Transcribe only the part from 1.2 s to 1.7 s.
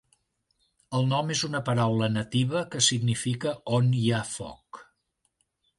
és una